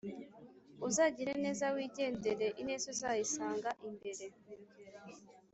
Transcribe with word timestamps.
Uzagire 0.87 1.33
neza 1.43 1.65
wigendere 1.75 2.45
ineza 2.61 2.85
uzayisanga 2.93 3.69
imbere 3.87 4.25